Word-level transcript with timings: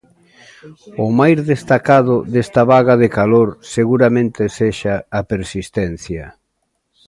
O 1.05 1.07
máis 1.19 1.37
destacado 1.53 2.15
desta 2.33 2.61
vaga 2.71 2.95
de 3.01 3.09
calor 3.17 3.47
seguramente 3.75 4.41
sexa 4.57 4.95
a 5.17 5.19
persistencia. 5.31 6.25